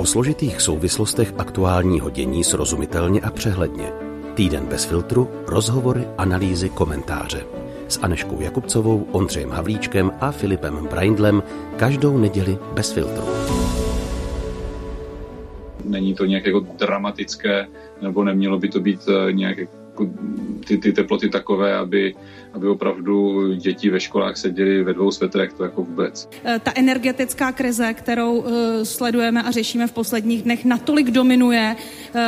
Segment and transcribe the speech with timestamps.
[0.00, 3.92] O složitých souvislostech aktuálního dění srozumitelně a přehledně.
[4.34, 7.44] Týden bez filtru, rozhovory, analýzy, komentáře.
[7.88, 11.42] S Aneškou Jakubcovou, Ondřejem Havlíčkem a Filipem Braindlem
[11.76, 13.24] každou neděli bez filtru.
[15.84, 17.66] Není to nějak jako dramatické,
[18.02, 19.58] nebo nemělo by to být eh, nějak
[20.00, 20.12] jako
[20.66, 22.14] ty, ty teploty takové, aby,
[22.52, 26.28] aby opravdu děti ve školách seděly ve dvou svetrech, to jako vůbec.
[26.44, 28.46] Eh, ta energetická krize, kterou uh,
[28.82, 32.20] sledujeme a řešíme v posledních dnech, natolik dominuje uh,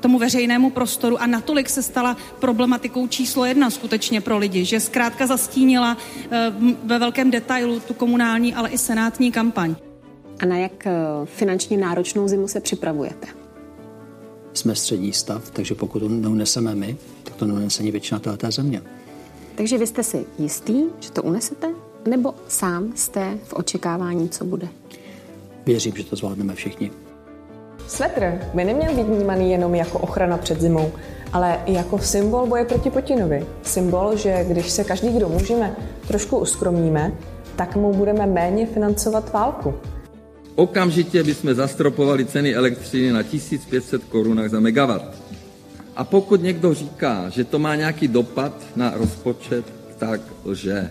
[0.00, 5.26] tomu veřejnému prostoru a natolik se stala problematikou číslo jedna skutečně pro lidi, že zkrátka
[5.26, 5.96] zastínila
[6.84, 9.74] ve velkém detailu tu komunální, ale i senátní kampaň.
[10.40, 10.86] A na jak
[11.24, 13.37] finančně náročnou zimu se připravujete?
[14.58, 18.82] Jsme střední stav, takže pokud to neuneseme my, tak to neunese ani většina té země.
[19.54, 21.68] Takže vy jste si jistý, že to unesete?
[22.08, 24.68] Nebo sám jste v očekávání, co bude?
[25.66, 26.90] Věřím, že to zvládneme všichni.
[27.86, 30.92] Svetr by neměl být vnímaný jenom jako ochrana před zimou,
[31.32, 33.46] ale i jako symbol boje proti Putinovi.
[33.62, 35.76] Symbol, že když se každý, kdo můžeme,
[36.08, 37.12] trošku uskromníme,
[37.56, 39.74] tak mu budeme méně financovat válku.
[40.58, 45.22] Okamžitě bychom zastropovali ceny elektřiny na 1500 korunách za megawatt.
[45.96, 49.64] A pokud někdo říká, že to má nějaký dopad na rozpočet,
[49.98, 50.90] tak lže.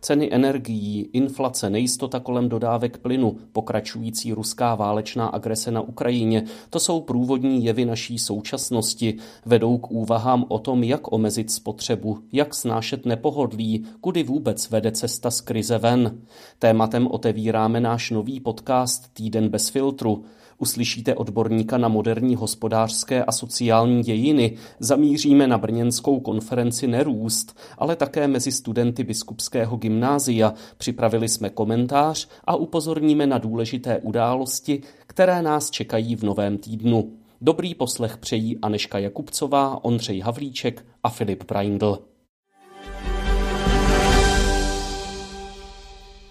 [0.00, 7.00] Ceny energií, inflace, nejistota kolem dodávek plynu, pokračující ruská válečná agrese na Ukrajině, to jsou
[7.00, 9.16] průvodní jevy naší současnosti.
[9.46, 15.30] Vedou k úvahám o tom, jak omezit spotřebu, jak snášet nepohodlí, kudy vůbec vede cesta
[15.30, 16.20] z krize ven.
[16.58, 20.24] Tématem otevíráme náš nový podcast Týden bez filtru.
[20.62, 28.28] Uslyšíte odborníka na moderní hospodářské a sociální dějiny, zamíříme na brněnskou konferenci Nerůst, ale také
[28.28, 30.54] mezi studenty biskupského gymnázia.
[30.76, 37.12] Připravili jsme komentář a upozorníme na důležité události, které nás čekají v novém týdnu.
[37.40, 42.09] Dobrý poslech přejí Aneška Jakubcová, Ondřej Havlíček a Filip Braindl.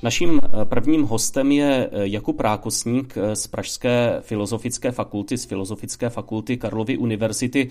[0.04, 6.10] Naším eh, prvním hostem je eh, Jakub Rákosník eh, z Pražské filozofické fakulty, z Filozofické
[6.10, 7.70] fakulty Karlovy univerzity,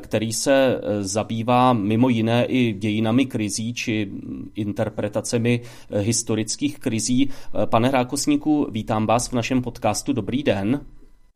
[0.00, 5.60] který se zabývá mimo jiné i dějinami krizí či mm, interpretacemi
[5.98, 7.30] historických krizí.
[7.64, 10.12] Pane Rákosníku, vítám vás v našem podcastu.
[10.12, 10.80] Dobrý den.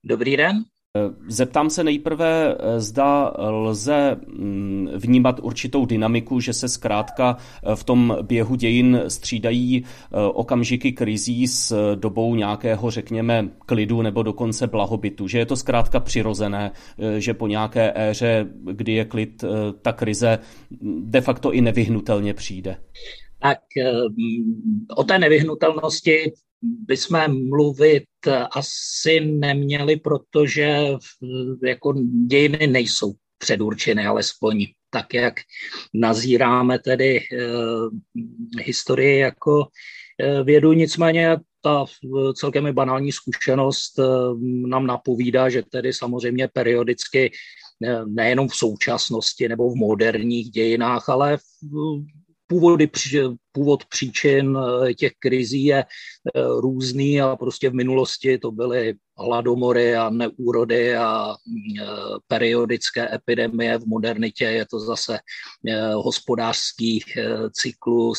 [0.04, 0.64] Dobrý den.
[1.28, 7.36] Zeptám se nejprve, zda lze mm, vnímat určitou dynamiku, že se zkrátka
[7.74, 14.66] v tom běhu dějin střídají eh, okamžiky krizí s dobou nějakého, řekněme, klidu nebo dokonce
[14.66, 15.28] blahobytu.
[15.28, 19.48] Že je to zkrátka přirozené, eh, že po nějaké éře, kdy je klid, eh,
[19.82, 20.38] ta krize
[21.00, 22.76] de facto i nevyhnutelně přijde.
[23.42, 23.58] Tak
[24.96, 26.32] o té nevyhnutelnosti
[26.62, 28.04] bychom mluvit
[28.56, 30.86] asi neměli, protože
[31.64, 31.94] jako
[32.26, 35.34] dějiny nejsou předurčeny, alespoň tak, jak
[35.94, 37.22] nazíráme tedy e,
[38.62, 39.66] historii jako
[40.20, 40.72] e, vědu.
[40.72, 41.84] Nicméně ta
[42.34, 44.02] celkem banální zkušenost e,
[44.68, 47.30] nám napovídá, že tedy samozřejmě periodicky
[48.06, 51.68] nejenom v současnosti nebo v moderních dějinách, ale v
[52.48, 52.90] původy,
[53.52, 54.58] původ příčin
[54.96, 55.84] těch krizí je
[56.60, 61.84] různý a prostě v minulosti to byly hladomory a neúrody a e,
[62.26, 63.78] periodické epidemie.
[63.78, 68.18] V modernitě je to zase e, hospodářský e, cyklus,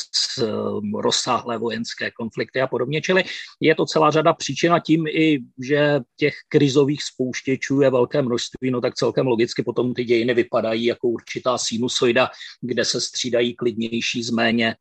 [0.95, 3.01] rozsáhlé vojenské konflikty a podobně.
[3.01, 3.23] Čili
[3.59, 8.71] je to celá řada příčin a tím i, že těch krizových spouštěčů je velké množství,
[8.71, 12.29] no tak celkem logicky potom ty dějiny vypadají jako určitá sinusoida,
[12.61, 14.75] kde se střídají klidnější z méně,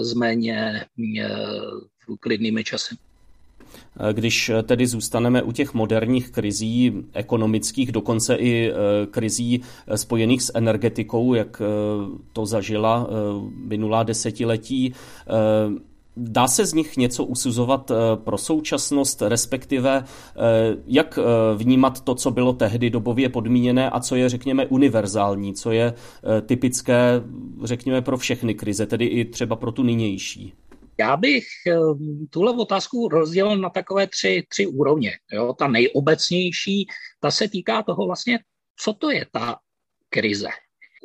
[0.00, 0.86] z méně
[2.20, 3.11] klidnými časy.
[4.12, 8.74] Když tedy zůstaneme u těch moderních krizí, ekonomických, dokonce i e,
[9.06, 9.60] krizí
[9.94, 11.62] spojených s energetikou, jak
[12.32, 13.08] to zažila
[13.54, 14.94] minulá desetiletí,
[16.16, 20.04] Dá se z nich něco usuzovat pro současnost, respektive
[20.86, 21.18] jak
[21.56, 25.94] vnímat to, co bylo tehdy dobově podmíněné a co je, řekněme, univerzální, co je
[26.46, 27.22] typické,
[27.64, 30.52] řekněme, pro všechny krize, tedy i třeba pro tu nynější?
[31.02, 35.12] Já bych ehm, tuhle otázku rozdělil na takové tři, tři úrovně.
[35.32, 35.54] Jo?
[35.58, 36.86] Ta nejobecnější,
[37.20, 38.38] ta se týká toho vlastně,
[38.80, 39.56] co to je ta
[40.08, 40.48] krize.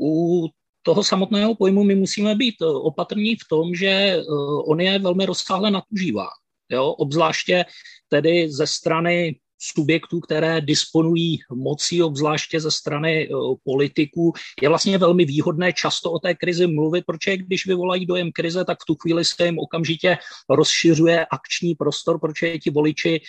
[0.01, 0.47] U
[0.81, 4.21] toho samotného pojmu my musíme být eh, opatrní v tom, že eh,
[4.67, 6.27] on je velmi rozsáhle nadužívá.
[6.69, 6.85] Jo?
[6.85, 7.65] Obzvláště
[8.07, 13.29] tedy ze strany subjektů, které disponují mocí, obzvláště ze strany
[13.63, 18.65] politiků, je vlastně velmi výhodné často o té krizi mluvit, protože když vyvolají dojem krize,
[18.65, 20.17] tak v tu chvíli se jim okamžitě
[20.49, 23.21] rozšiřuje akční prostor, protože ti voliči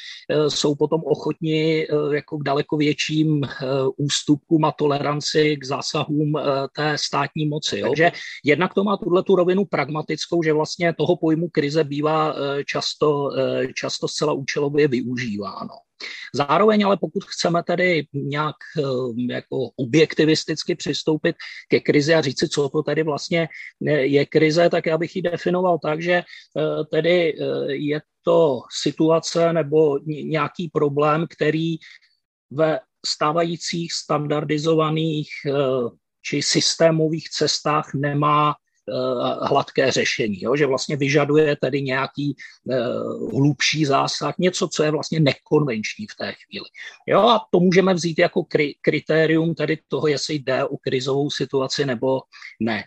[0.49, 3.43] jsou potom ochotni jako k daleko větším
[3.97, 6.33] ústupkům a toleranci k zásahům
[6.77, 7.79] té státní moci.
[7.79, 7.87] Jo?
[7.87, 8.13] Takže
[8.45, 12.35] jednak to má tuhle tu rovinu pragmatickou, že vlastně toho pojmu krize bývá
[12.65, 13.31] často,
[13.75, 15.88] často zcela účelově využíváno.
[16.35, 21.37] Zároveň ale pokud chceme tedy nějak eh, jako objektivisticky přistoupit
[21.69, 23.49] ke krizi a říct si, co to tedy vlastně
[24.01, 26.25] je krize, tak já bych ji definoval tak, že eh,
[26.91, 31.77] tedy eh, je to situace nebo nějaký problém, který
[32.51, 35.29] ve stávajících standardizovaných
[36.23, 38.68] či systémových cestách nemá Eh,
[39.43, 40.57] hladké řešení, jo?
[40.57, 46.33] že vlastně vyžaduje tedy nějaký uh, hlubší zásah, něco, co je vlastně nekonvenční v té
[46.33, 46.65] chvíli.
[47.07, 47.21] Jo?
[47.21, 52.21] A to můžeme vzít jako kri- kritérium tedy toho, jestli jde o krizovou situaci nebo
[52.61, 52.85] ne.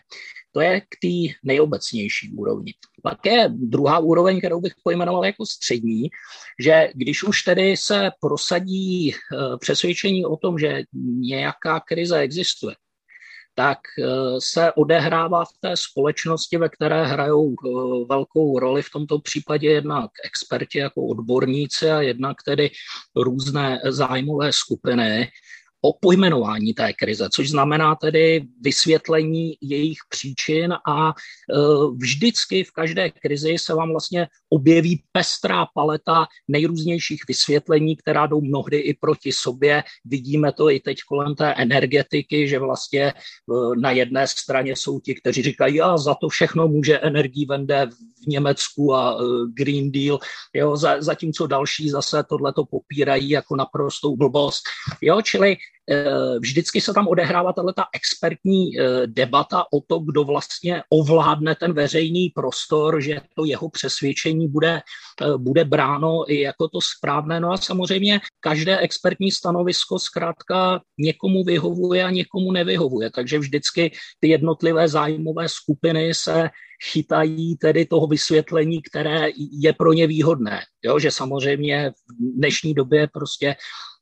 [0.52, 2.74] To je k té nejobecnější úrovni.
[3.02, 6.10] Pak je druhá úroveň, kterou bych pojmenoval jako střední,
[6.60, 9.16] že když už tedy se prosadí eh,
[9.58, 10.82] přesvědčení o tom, že
[11.20, 12.74] nějaká krize existuje,
[13.54, 14.06] tak eh,
[14.38, 18.82] se odehrává v té společnosti, ve které hrajou eh, velkou roli.
[18.82, 22.70] V tomto případě jednak experti jako odborníci a jednak tedy
[23.16, 25.30] různé zájmové skupiny,
[25.82, 31.12] o pojmenování té krize, což znamená tedy vysvětlení jejich příčin a e,
[31.96, 38.78] vždycky v každé krizi se vám vlastně objeví pestrá paleta nejrůznějších vysvětlení, která jdou mnohdy
[38.78, 39.82] i proti sobě.
[40.04, 43.12] Vidíme to i teď kolem té energetiky, že vlastně e,
[43.80, 47.86] na jedné straně jsou ti, kteří říkají, a za to všechno může energii vende
[48.24, 50.18] v Německu a e, Green Deal,
[50.54, 54.62] jo, zatímco další zase tohleto popírají jako naprostou blbost.
[55.00, 55.56] Jo, čili
[56.38, 62.28] vždycky se tam odehrává tato expertní eh, debata o to, kdo vlastně ovládne ten veřejný
[62.34, 64.80] prostor, že to jeho přesvědčení bude,
[65.22, 67.40] eh, bude bráno i jako to správné.
[67.40, 73.10] No a samozřejmě každé expertní stanovisko zkrátka někomu vyhovuje a někomu nevyhovuje.
[73.10, 76.50] Takže vždycky ty jednotlivé zájmové skupiny se
[76.92, 80.60] chytají tedy toho vysvětlení, které je pro ně výhodné.
[80.84, 83.56] Jo, že samozřejmě v dnešní době prostě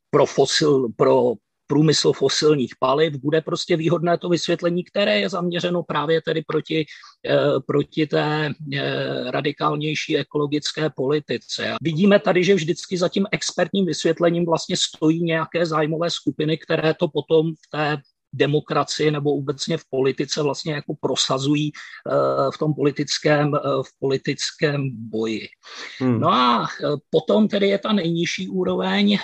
[0.09, 1.33] pro fosil, pro
[1.71, 6.85] průmysl fosilních paliv, bude prostě výhodné to vysvětlení, které je zaměřeno právě tedy proti,
[7.29, 11.71] eh, proti té eh, radikálnější ekologické politice.
[11.71, 16.93] A vidíme tady, že vždycky za tím expertním vysvětlením vlastně stojí nějaké zájmové skupiny, které
[16.93, 17.97] to potom v té
[18.33, 23.51] demokracii nebo obecně v politice vlastně jako prosazují eh, v tom politickém,
[23.81, 25.47] v politickém boji.
[25.99, 26.19] Hmm.
[26.19, 26.67] No a
[27.09, 29.17] potom tedy je ta nejnižší úroveň,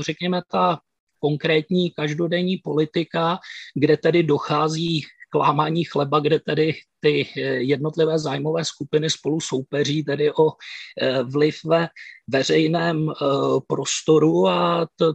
[0.00, 0.78] řekněme ta
[1.20, 3.38] konkrétní každodenní politika,
[3.74, 10.04] kde tedy dochází k lámání chleba, kde tedy ty eh, jednotlivé zájmové skupiny spolu soupeří
[10.04, 10.52] tedy o
[11.00, 11.88] eh, vliv ve
[12.28, 13.24] veřejném eh,
[13.66, 15.12] prostoru a to,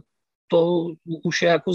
[0.48, 0.86] to
[1.24, 1.72] už je jako,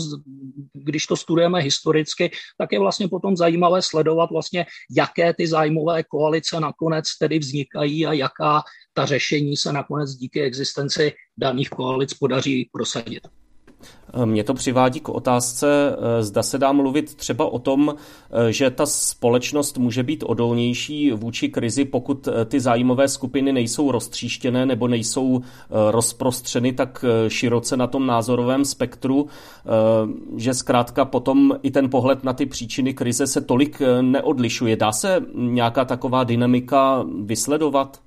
[0.74, 6.60] když to studujeme historicky, tak je vlastně potom zajímavé sledovat vlastně, jaké ty zájmové koalice
[6.60, 8.62] nakonec tedy vznikají a jaká
[8.94, 13.41] ta řešení se nakonec díky existenci daných koalic podaří prosadit.
[14.26, 15.68] Mě to přivádí k otázce,
[15.98, 21.12] eh, zda se dá mluvit třeba o tom, eh, že ta společnost může být odolnější
[21.12, 27.88] vůči krizi, pokud eh, ty zájmové skupiny nejsou roztříštěné nebo nejsou rozprostřeny tak široce na
[27.88, 29.28] tom názorovém spektru,
[30.38, 34.76] že zkrátka potom i ten pohled na ty příčiny krize se tolik neodlišuje.
[34.76, 38.00] Dá se nějaká taková dynamika vysledovat?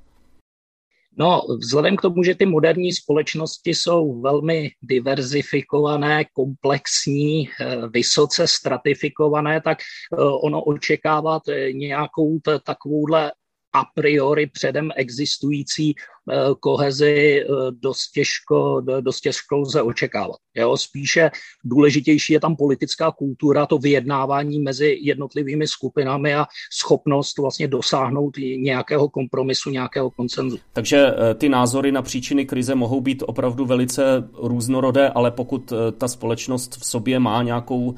[1.16, 9.61] No, vzhledem k tomu, že ty moderní společnosti jsou velmi diverzifikované, komplexní, eh, vysoce stratifikované,
[9.61, 11.42] tak eh, ono očekávat
[11.73, 13.33] nějakou takovouhle
[13.75, 15.95] a priori předem existující
[16.31, 20.37] Eh, kohezi eh, dost těžko, dost těžko lze očekávat.
[20.54, 20.76] Jo?
[20.76, 21.31] Spíše
[21.64, 29.09] důležitější je tam politická kultura, to vyjednávání mezi jednotlivými skupinami a schopnost vlastně dosáhnout nějakého
[29.09, 30.59] kompromisu, nějakého koncenzu.
[30.73, 36.09] Takže eh, ty názory na příčiny krize mohou být opravdu velice různorodé, ale pokud ta
[36.09, 37.95] společnost v sobě má nějakou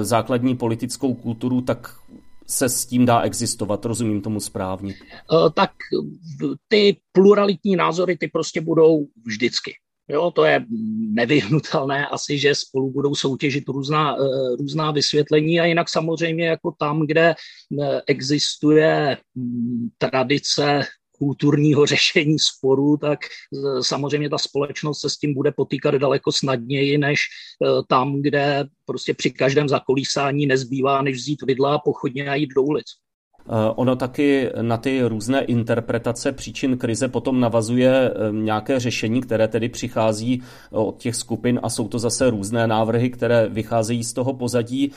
[0.00, 1.94] základní politickou kulturu, tak
[2.46, 4.94] se s tím dá existovat, rozumím tomu správně.
[4.94, 5.70] Eh, tak
[6.68, 9.72] ty pluralitní názory, ty prostě budou vždycky.
[10.08, 10.64] Jo, to je
[11.12, 17.06] nevyhnutelné asi, že spolu budou soutěžit různá, eh, různá vysvětlení a jinak samozřejmě jako tam,
[17.06, 20.82] kde eh, existuje mm, tradice
[21.22, 23.18] kulturního řešení sporů, tak
[23.80, 27.20] samozřejmě ta společnost se s tím bude potýkat daleko snadněji, než
[27.88, 32.62] tam, kde prostě při každém zakolísání nezbývá, než vzít vidla a pochodně a jít do
[32.62, 32.86] ulic.
[33.46, 39.68] Eh, ono taky na ty různé interpretace příčin krize potom navazuje nějaké řešení, které tedy
[39.68, 44.92] přichází od těch skupin a jsou to zase různé návrhy, které vycházejí z toho pozadí.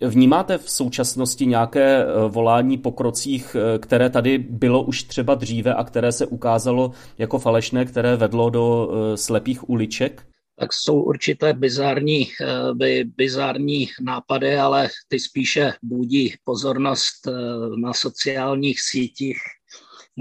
[0.00, 6.12] Vnímáte v současnosti nějaké volání po krocích, které tady bylo už třeba dříve a které
[6.12, 10.26] se ukázalo jako falešné, které vedlo do slepých uliček?
[10.58, 12.28] tak jsou určité bizární,
[12.72, 17.28] by, bizární nápady, ale ty spíše budí pozornost
[17.76, 19.36] na sociálních sítích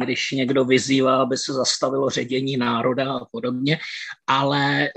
[0.03, 3.79] když někdo vyzývá, aby se zastavilo ředění národa a podobně.
[4.27, 4.91] Ale eh,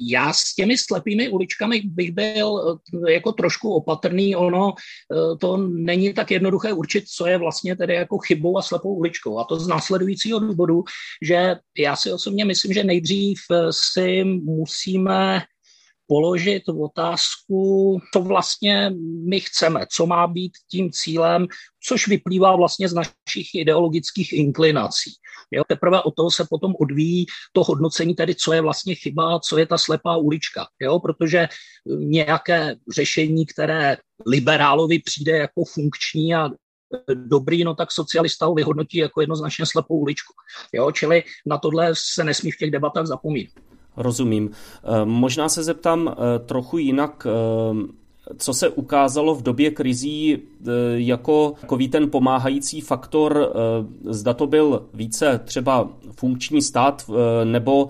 [0.00, 4.36] já s těmi slepými uličkami bych byl eh, jako trošku opatrný.
[4.36, 8.94] Ono eh, to není tak jednoduché určit, co je vlastně tedy jako chybou a slepou
[8.94, 9.38] uličkou.
[9.38, 10.84] A to z následujícího důvodu,
[11.22, 13.38] že já si osobně myslím, že nejdřív
[13.70, 15.42] si musíme
[16.06, 18.90] položit otázku, co vlastně
[19.28, 21.46] my chceme, co má být tím cílem,
[21.88, 25.10] což vyplývá vlastně z našich ideologických inklinací.
[25.50, 29.58] Jo, teprve od toho se potom odvíjí to hodnocení tedy, co je vlastně chyba, co
[29.58, 30.66] je ta slepá ulička.
[30.80, 31.48] Jo, protože
[31.86, 33.96] nějaké řešení, které
[34.26, 36.50] liberálovi přijde jako funkční a
[37.14, 40.32] dobrý, no tak socialista ho vyhodnotí jako jednoznačně slepou uličku.
[40.72, 43.52] Jo, čili na tohle se nesmí v těch debatách zapomínat.
[43.96, 44.50] Rozumím.
[44.50, 48.06] Eh, možná se zeptám eh, trochu jinak eh,
[48.38, 50.38] co se ukázalo v době krizí
[50.94, 53.52] jako takový ten pomáhající faktor,
[54.06, 57.88] e, zda to byl více třeba funkční stát, e, nebo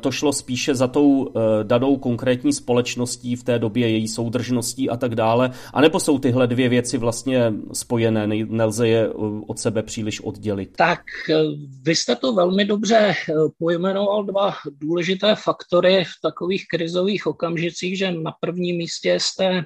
[0.00, 5.14] to šlo spíše za tou danou konkrétní společností v té době, její soudržností a tak
[5.14, 9.08] dále, anebo jsou tyhle dvě věci vlastně spojené, nelze je
[9.46, 10.70] od sebe příliš oddělit?
[10.76, 11.00] Tak
[11.82, 13.14] vy jste to velmi dobře
[13.58, 19.64] pojmenoval dva důležité faktory v takových krizových okamžicích, že na prvním místě jste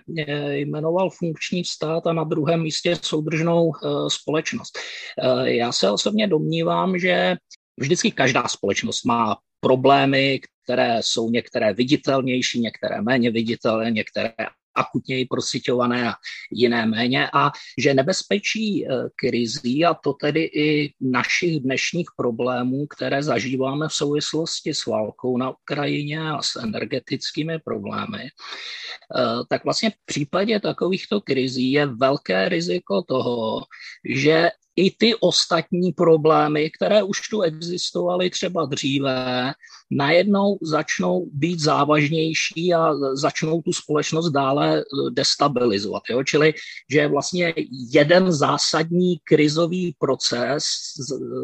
[0.48, 4.78] jmenoval funkční stát a na druhém místě soudržnou eh, společnost.
[5.22, 7.36] Eh, já se osobně domnívám, že
[7.80, 14.32] vždycky každá společnost má problémy, které jsou některé viditelnější, některé méně viditelné, některé
[14.78, 16.14] akutněji prositované a
[16.52, 23.22] jiné méně a že nebezpečí eh, krizí a to tedy i našich dnešních problémů, které
[23.22, 30.06] zažíváme v souvislosti s válkou na Ukrajině a s energetickými problémy, eh, tak vlastně v
[30.06, 33.62] případě takovýchto krizí je velké riziko toho,
[34.04, 39.52] že i ty ostatní problémy, které už tu existovaly třeba dříve,
[39.90, 46.02] najednou začnou být závažnější a začnou tu společnost dále eh, destabilizovat.
[46.10, 46.24] Jo?
[46.24, 46.54] Čili,
[46.90, 47.54] že vlastně
[47.92, 50.64] jeden zásadní krizový proces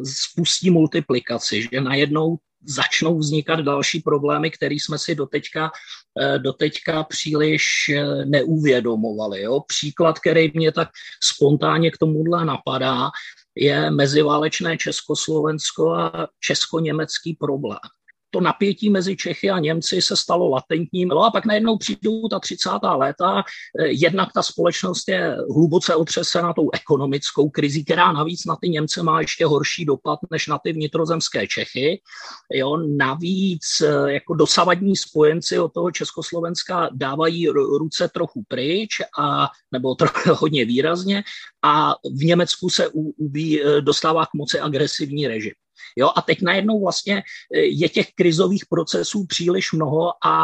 [0.04, 2.36] spustí multiplikaci, že najednou
[2.66, 5.70] začnou vznikat další problémy, které jsme si doteďka,
[6.20, 9.42] eh, doteďka příliš eh, neuvědomovali.
[9.42, 9.60] Jo?
[9.66, 10.88] Příklad, který mě tak
[11.22, 13.10] spontánně k tomuhle napadá,
[13.56, 17.78] je meziválečné Československo a česko-německý problém
[18.34, 21.08] to napětí mezi Čechy a Němci se stalo latentním.
[21.08, 22.96] No a pak najednou přijdou ta 30.
[22.96, 23.42] léta,
[23.78, 29.02] eh, jednak ta společnost je hluboce otřesena tou ekonomickou krizí, která navíc na ty Němce
[29.02, 32.00] má ještě horší dopad než na ty vnitrozemské Čechy.
[32.52, 39.94] Jo, navíc eh, jako dosavadní spojenci od toho Československa dávají ruce trochu pryč, a, nebo
[39.94, 41.24] trochu hodně výrazně,
[41.64, 45.54] a v Německu se u, u, eh, dostává k moci agresivní režim.
[45.96, 47.22] Jo, a teď najednou vlastně
[47.54, 50.36] e, je těch krizových procesů příliš mnoho a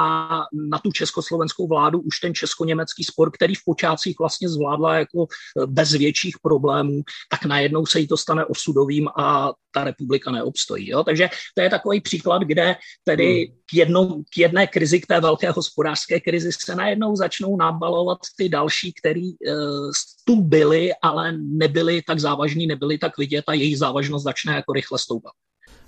[0.70, 5.66] na tu československou vládu už ten česko-německý spor, který v počátcích vlastně zvládla jako e,
[5.66, 10.88] bez větších problémů, tak najednou se jí to stane osudovým a ta republika neobstojí.
[10.88, 11.04] Jo?
[11.04, 13.56] Takže to je takový příklad, kde tedy hmm.
[13.70, 18.48] k, jednou, k jedné krizi, k té velké hospodářské krizi se najednou začnou nabalovat ty
[18.48, 19.90] další, které uh,
[20.24, 24.98] tu byly, ale nebyly tak závažní, nebyly tak vidět a jejich závažnost začne jako rychle
[24.98, 25.32] stoupat.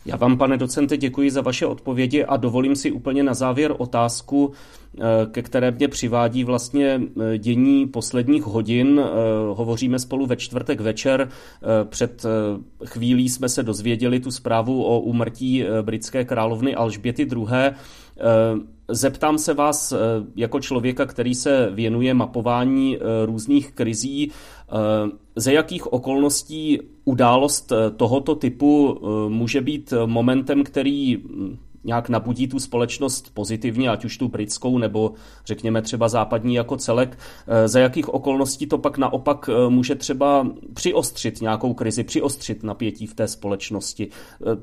[0.06, 4.52] Já vám, pane docente, děkuji za vaše odpovědi a dovolím si úplně na závěr otázku,
[4.52, 9.00] eh, ke které mě přivádí vlastně eh, dění posledních hodin.
[9.00, 9.08] Eh,
[9.54, 11.28] hovoříme spolu ve čtvrtek večer.
[11.84, 12.26] Před
[12.84, 17.46] chvílí jsme se dozvěděli tu zprávu o úmrtí britské královny Alžběty II.
[18.88, 19.94] Zeptám se vás
[20.36, 24.30] jako člověka, který se věnuje mapování různých krizí,
[25.36, 28.98] ze jakých okolností událost tohoto typu
[29.28, 31.18] může být momentem, který
[31.84, 35.12] nějak nabudí tu společnost pozitivně, ať už tu britskou nebo
[35.46, 37.18] řekněme třeba západní jako celek.
[37.66, 43.28] Za jakých okolností to pak naopak může třeba přiostřit nějakou krizi, přiostřit napětí v té
[43.28, 44.08] společnosti?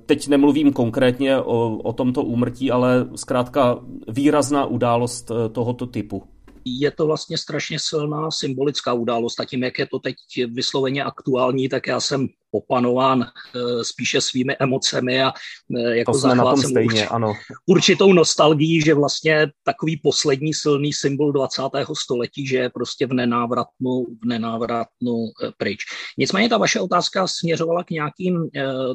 [0.05, 6.23] Teď nemluvím konkrétně o, o tomto úmrtí, ale zkrátka výrazná událost tohoto typu
[6.65, 10.15] je to vlastně strašně silná symbolická událost a tím, jak je to teď
[10.51, 15.33] vysloveně aktuální, tak já jsem opanován eh, spíše svými emocemi a
[15.77, 17.33] eh, jako zachvácen stejně, ano.
[17.65, 21.61] určitou nostalgií, že vlastně takový poslední silný symbol 20.
[21.93, 25.79] století, že je prostě v nenávratnu, v nenávratnu eh, pryč.
[26.17, 28.49] Nicméně ta vaše otázka směřovala k nějakým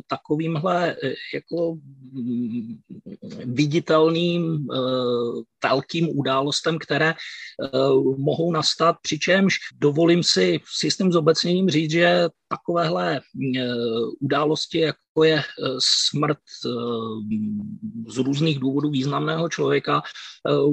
[0.07, 0.97] takovýmhle
[1.35, 1.77] jako
[2.13, 2.77] mm,
[3.45, 4.67] viditelným
[5.65, 7.15] velkým událostem, které
[8.19, 13.21] mohou nastat, přičemž dovolím si s jistým zobecněním říct, že takovéhle
[13.57, 13.71] Eh,
[14.21, 15.45] události, jako je eh,
[15.79, 16.69] smrt eh,
[18.09, 20.03] z různých důvodů významného člověka,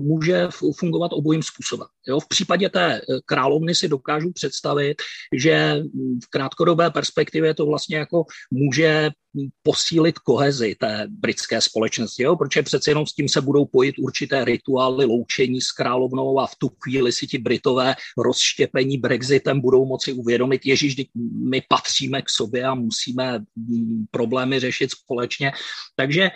[0.01, 0.48] může
[0.79, 1.88] fungovat obojím způsobem.
[2.07, 5.01] Jo, v případě té královny si dokážu představit,
[5.36, 5.83] že
[6.25, 9.12] v krátkodobé perspektivě to vlastně jako může
[9.63, 12.36] posílit kohezi té britské společnosti, jo?
[12.36, 16.55] protože přece jenom s tím se budou pojít určité rituály loučení s královnou a v
[16.55, 20.95] tu chvíli si ti Britové rozštěpení Brexitem budou moci uvědomit, ježiš,
[21.50, 25.51] my patříme k sobě a musíme mm, problémy řešit společně.
[25.95, 26.31] Takže eh,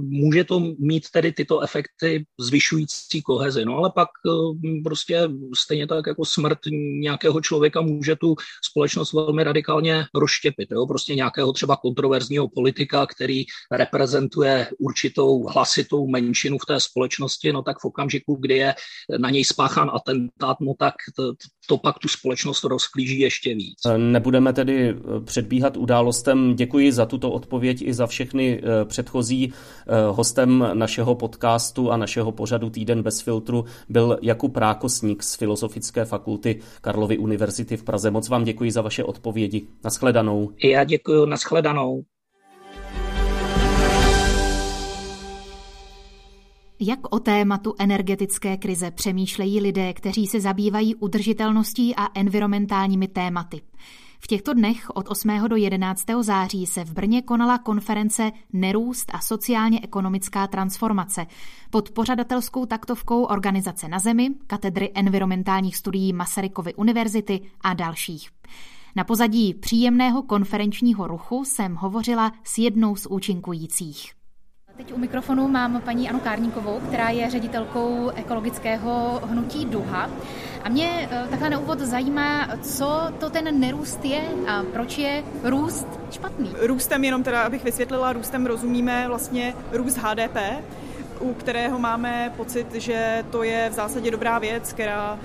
[0.00, 3.64] může to mít tedy tyto efekty zvyšující kohezi.
[3.64, 6.58] No ale pak eh, prostě stejně tak jako smrt
[7.00, 8.34] nějakého člověka může tu
[8.70, 10.68] společnost velmi radikálně rozštěpit.
[10.70, 10.86] Jo?
[10.86, 17.76] Prostě nějakého třeba kontroverzního politika, který reprezentuje určitou hlasitou menšinu v té společnosti, no tak
[17.82, 18.74] v okamžiku, kdy je
[19.18, 21.32] na něj spáchán atentát, no tak to,
[21.68, 23.78] to pak tu společnost rozklíží ještě víc.
[23.96, 26.54] Nebudeme tedy eh, předbíhat událostem.
[26.56, 29.52] Děkuji za tuto odpověď i za všechny eh, předchozí.
[29.52, 36.04] Eh, hostem našeho podcastu a našeho pořadu Týden bez filtru byl Jakub Rákosník z Filozofické
[36.04, 38.10] fakulty Karlovy univerzity v Praze.
[38.10, 39.66] Moc vám děkuji za vaše odpovědi.
[39.84, 40.50] Naschledanou.
[40.64, 42.04] Já děkuji, naschledanou.
[46.80, 53.60] Jak o tématu energetické krize přemýšlejí lidé, kteří se zabývají udržitelností a environmentálními tématy?
[54.20, 55.48] V těchto dnech od 8.
[55.48, 56.04] do 11.
[56.20, 61.26] září se v Brně konala konference Nerůst a sociálně-ekonomická transformace
[61.70, 68.30] pod pořadatelskou taktovkou Organizace na zemi, katedry environmentálních studií Masarykovy univerzity a dalších.
[68.96, 74.17] Na pozadí příjemného konferenčního ruchu jsem hovořila s jednou z účinkujících.
[74.78, 80.10] Teď u mikrofonu mám paní Anu Kárníkovou, která je ředitelkou ekologického hnutí Duha.
[80.64, 85.24] A mě eh, takhle na úvod zajímá, co to ten nerůst je a proč je
[85.42, 86.52] růst špatný.
[86.60, 90.36] Růstem, jenom teda, abych vysvětlila, růstem rozumíme vlastně růst HDP,
[91.20, 95.18] u kterého máme pocit, že to je v zásadě dobrá věc, která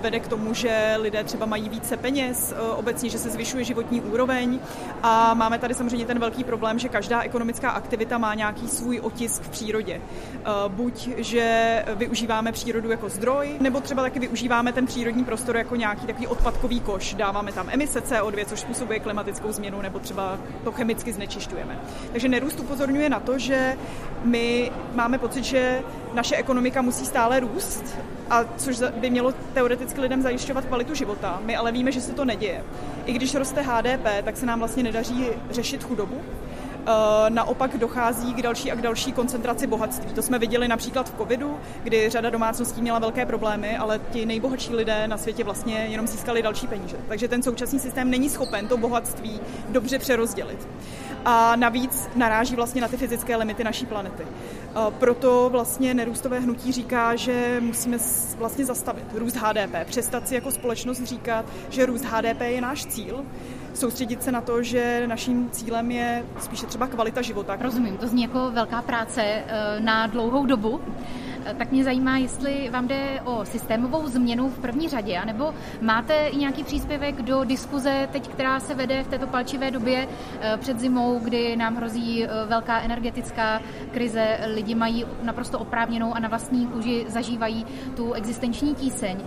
[0.00, 4.00] vede k tomu, že lidé třeba mají více peněz, eh, obecně, že se zvyšuje životní
[4.00, 4.58] úroveň
[5.02, 9.42] a máme tady samozřejmě ten velký problém, že každá ekonomická aktivita má nějaký svůj otisk
[9.42, 10.00] v přírodě.
[10.34, 15.76] Eh, buď, že využíváme přírodu jako zdroj, nebo třeba taky využíváme ten přírodní prostor jako
[15.76, 17.14] nějaký takový odpadkový koš.
[17.14, 21.78] Dáváme tam emise CO2, což způsobuje klimatickou změnu, nebo třeba to chemicky znečišťujeme.
[22.12, 23.76] Takže nerůst upozorňuje na to, že
[24.24, 25.82] my máme pocit, že
[26.14, 27.84] naše ekonomika musí stále růst,
[28.30, 31.40] a což by mělo teoreticky lidem zajišťovat kvalitu života.
[31.44, 32.64] My ale víme, že se to neděje.
[33.06, 36.20] I když roste HDP, tak se nám vlastně nedaří řešit chudobu.
[36.86, 40.12] Eh, naopak dochází k další a k další koncentraci bohatství.
[40.12, 44.74] To jsme viděli například v covidu, kdy řada domácností měla velké problémy, ale ti nejbohatší
[44.74, 46.96] lidé na světě vlastně jenom získali další peníze.
[47.08, 50.68] Takže ten současný systém není schopen to bohatství dobře přerozdělit.
[51.24, 54.22] A navíc naráží vlastně na ty fyzické limity naší planety.
[54.22, 57.98] Eh, proto vlastně nerůstové hnutí říká, že musíme
[58.36, 63.24] vlastně zastavit růst HDP, přestat si jako společnost říkat, že růst HDP je náš cíl,
[63.74, 67.56] soustředit se na to, že naším cílem je spíše třeba kvalita života.
[67.60, 70.80] Rozumím, to zní jako velká práce eh, na dlouhou dobu.
[71.46, 76.26] Eh, tak mě zajímá, jestli vám jde o systémovou změnu v první řadě, anebo máte
[76.26, 80.08] i nějaký příspěvek do diskuze teď, která se vede v této palčivé době
[80.40, 83.60] eh, před zimou, kdy nám hrozí velká energetická
[83.92, 89.18] krize, lidi mají naprosto oprávněnou a na vlastní kůži zažívají tu existenční tíseň.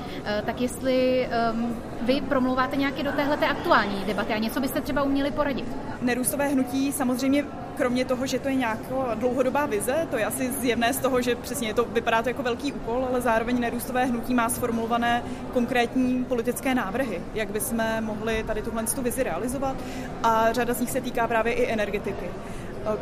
[0.46, 5.32] Tak jestli um, vy promlouváte nějaké do téhle aktuální debaty a něco byste třeba uměli
[5.32, 5.78] poradit?
[6.02, 7.46] Nerůstové hnutí samozřejmě
[7.78, 11.36] kromě toho, že to je nějaká dlouhodobá vize, to je asi zjevné z toho, že
[11.36, 16.76] přesně to vypadá to jako velký úkol, ale zároveň nerůstové hnutí má sformulované konkrétní politické
[16.76, 19.76] návrhy, jak bychom mohli tady tuhle vizi realizovat
[20.24, 22.26] a řada z nich se týká právě i energetiky.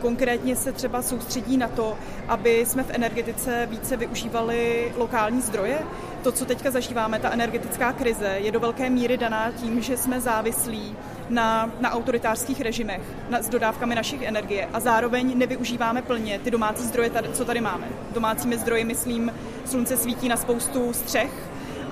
[0.02, 5.80] Konkrétně se třeba soustředí na to, aby jsme v energetice více využívali lokální zdroje.
[6.24, 10.22] To, co teďka zažíváme, ta energetická krize, je do velké míry daná tím, že jsme
[10.22, 10.96] závislí
[11.30, 16.84] na, na autoritářských režimech na, s dodávkami našich energie a zároveň nevyužíváme plně ty domácí
[16.84, 17.88] zdroje, tady, co tady máme.
[18.14, 19.34] Domácími zdroji, myslím,
[19.66, 21.32] slunce svítí na spoustu střech,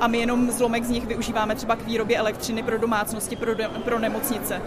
[0.02, 4.00] a my jenom zlomek z nich využíváme třeba k výrobě elektřiny pro domácnosti, pro, pro
[4.00, 4.62] nemocnice.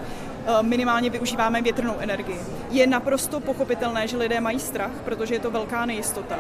[0.47, 2.41] Eh, minimálně využíváme větrnou energii.
[2.71, 6.39] Je naprosto pochopitelné, že lidé mají strach, protože je to velká nejistota.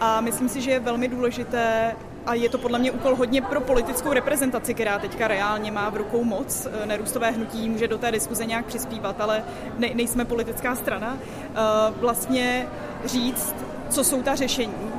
[0.00, 3.60] A myslím si, že je velmi důležité a je to podle mě úkol hodně pro
[3.60, 6.66] politickou reprezentaci, která teďka reálně má v rukou moc.
[6.66, 9.44] Eh, nerůstové hnutí může do té diskuze nějak přispívat, ale
[9.78, 11.18] ne, nejsme politická strana.
[11.18, 11.54] Eh,
[11.96, 12.66] vlastně
[13.04, 13.54] říct,
[13.90, 14.92] co jsou ta řešení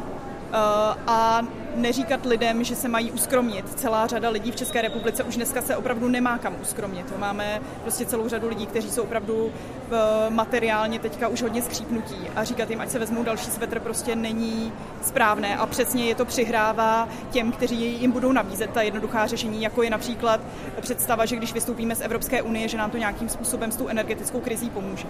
[1.08, 1.42] a
[1.76, 3.70] neříkat lidem, že se mají uskromnit.
[3.70, 7.18] Celá řada lidí v České republice už dneska se opravdu nemá kam uskromnit.
[7.18, 9.96] Máme prostě celou řadu lidí, kteří jsou opravdu eh,
[10.30, 14.74] materiálně teďka už hodně skřípnutí a říkat jim, ať se vezmou další svetr, prostě není
[15.02, 19.84] správné a přesně je to přihrává těm, kteří jim budou nabízet ta jednoduchá řešení, jako
[19.84, 20.42] je například
[20.82, 24.40] představa, že když vystoupíme z Evropské unie, že nám to nějakým způsobem s tou energetickou
[24.40, 25.08] krizí pomůže.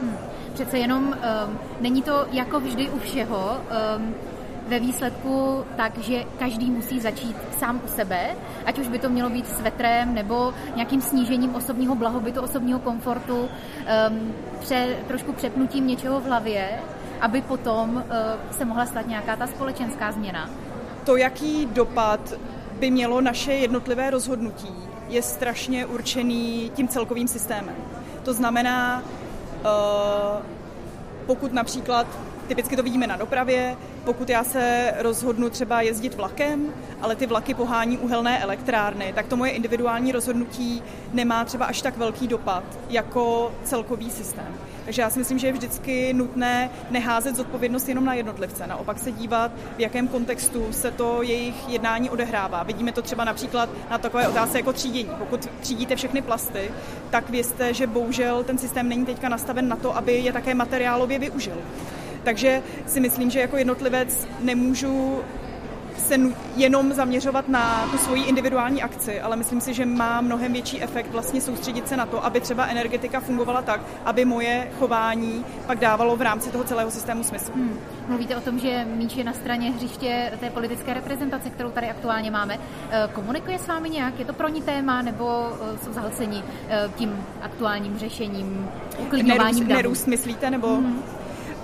[0.00, 0.16] Hmm.
[0.54, 3.60] Přece jenom um, není to jako vždy u všeho.
[3.96, 4.14] Um,
[4.68, 9.30] ve výsledku tak, že každý musí začít sám u sebe, ať už by to mělo
[9.30, 16.24] být svetrem nebo nějakým snížením osobního blahobytu, osobního komfortu, um, pře, trošku přepnutím něčeho v
[16.24, 16.68] hlavě,
[17.20, 18.02] aby potom uh,
[18.50, 20.50] se mohla stát nějaká ta společenská změna.
[21.04, 22.32] To, jaký dopad
[22.78, 24.74] by mělo naše jednotlivé rozhodnutí,
[25.08, 27.76] je strašně určený tím celkovým systémem.
[28.22, 30.42] To znamená, uh,
[31.26, 32.06] pokud například
[32.48, 33.76] Typicky to vidíme na dopravě.
[34.04, 36.66] Pokud já se rozhodnu třeba jezdit vlakem,
[37.02, 41.96] ale ty vlaky pohání uhelné elektrárny, tak to moje individuální rozhodnutí nemá třeba až tak
[41.96, 44.54] velký dopad jako celkový systém.
[44.84, 49.12] Takže já si myslím, že je vždycky nutné neházet zodpovědnost jenom na jednotlivce, naopak se
[49.12, 52.62] dívat, v jakém kontextu se to jejich jednání odehrává.
[52.62, 55.10] Vidíme to třeba například na takové otázce jako třídění.
[55.18, 56.70] Pokud třídíte všechny plasty,
[57.10, 61.18] tak vězte, že bohužel ten systém není teďka nastaven na to, aby je také materiálově
[61.18, 61.56] využil.
[62.24, 65.20] Takže si myslím, že jako jednotlivec nemůžu
[65.98, 66.16] se
[66.56, 71.10] jenom zaměřovat na tu svoji individuální akci, ale myslím si, že má mnohem větší efekt
[71.10, 76.16] vlastně soustředit se na to, aby třeba energetika fungovala tak, aby moje chování pak dávalo
[76.16, 77.52] v rámci toho celého systému smysl.
[77.54, 77.78] Hmm.
[78.08, 82.30] Mluvíte o tom, že míč je na straně hřiště té politické reprezentace, kterou tady aktuálně
[82.30, 82.58] máme.
[82.90, 84.18] Eh, komunikuje s vámi nějak?
[84.18, 89.76] Je to pro ní téma nebo eh, jsou zahlceni eh, tím aktuálním řešením, uklidňováním nerůst,
[89.76, 90.68] nerůst myslíte, nebo...
[90.68, 91.02] Hmm.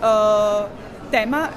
[0.03, 0.69] Uh,
[1.11, 1.51] téma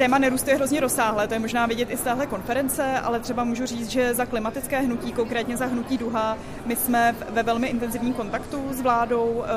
[0.00, 3.44] Téma nerůstu je hrozně rozsáhlé, to je možná vidět i z téhle konference, ale třeba
[3.44, 8.14] můžu říct, že za klimatické hnutí, konkrétně za hnutí Duha, my jsme ve velmi intenzivním
[8.14, 9.50] kontaktu s vládou, eh,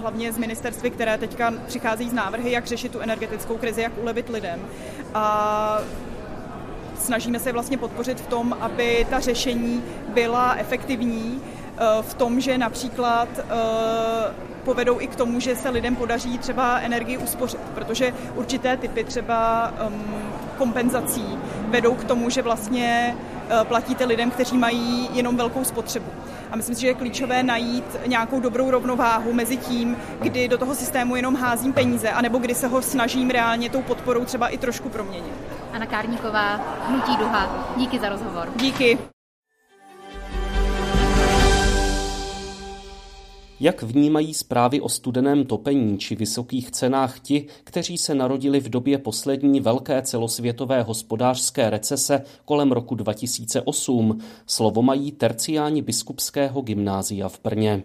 [0.00, 4.28] hlavně s ministerstvy, které teďka přicházejí z návrhy, jak řešit tu energetickou krizi, jak ulevit
[4.28, 4.60] lidem.
[5.14, 5.78] A
[6.98, 12.58] snažíme se vlastně podpořit v tom, aby ta řešení byla efektivní, eh, v tom, že
[12.58, 13.28] například
[14.60, 19.72] povedou i k tomu, že se lidem podaří třeba energii uspořit, protože určité typy třeba
[19.86, 20.04] um,
[20.58, 26.10] kompenzací vedou k tomu, že vlastně uh, platíte lidem, kteří mají jenom velkou spotřebu.
[26.50, 30.74] A myslím si, že je klíčové najít nějakou dobrou rovnováhu mezi tím, kdy do toho
[30.74, 34.88] systému jenom házím peníze, anebo kdy se ho snažím reálně tou podporou třeba i trošku
[34.88, 35.34] proměnit.
[35.72, 38.48] Anna Kárníková, Hnutí Duha, díky za rozhovor.
[38.56, 38.98] Díky.
[43.60, 48.98] Jak vnímají zprávy o studeném topení či vysokých cenách ti, kteří se narodili v době
[48.98, 54.20] poslední velké celosvětové hospodářské recese kolem roku 2008?
[54.46, 57.82] Slovo mají terciáni biskupského gymnázia v Brně.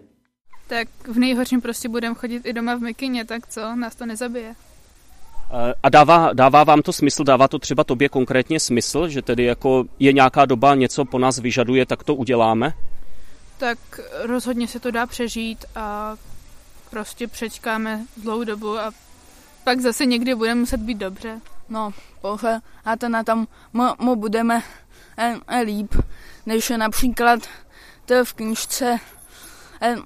[0.68, 4.54] Tak v nejhorším prostě budeme chodit i doma v mikině, tak co, nás to nezabije.
[5.82, 9.84] A dává, dává vám to smysl, dává to třeba tobě konkrétně smysl, že tedy jako
[9.98, 12.72] je nějaká doba, něco po nás vyžaduje, tak to uděláme?
[13.58, 13.78] Tak
[14.22, 16.16] rozhodně se to dá přežít a
[16.90, 18.92] prostě přečkáme dlouhou dobu a
[19.64, 21.40] pak zase někdy bude muset být dobře.
[21.68, 23.46] No, poche, a to na tom
[23.98, 24.62] mu budeme
[25.18, 25.94] e, e, líp,
[26.46, 27.40] než například
[28.04, 28.98] to v knižce
[29.82, 29.96] e,